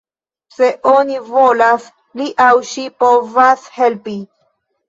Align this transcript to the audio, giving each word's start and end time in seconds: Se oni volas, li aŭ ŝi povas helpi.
Se 0.53 0.69
oni 0.91 1.17
volas, 1.27 1.85
li 2.21 2.31
aŭ 2.47 2.51
ŝi 2.73 2.89
povas 3.05 3.71
helpi. 3.79 4.19